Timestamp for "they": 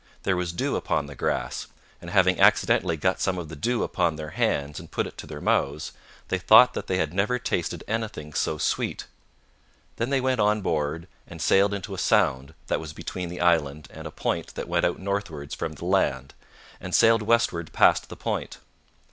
6.29-6.39, 6.87-6.97, 10.09-10.19